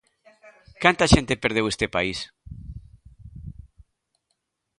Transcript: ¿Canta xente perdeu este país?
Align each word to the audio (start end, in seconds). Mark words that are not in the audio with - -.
¿Canta 0.83 1.11
xente 1.13 1.41
perdeu 1.43 1.65
este 1.67 1.87
país? 1.95 2.19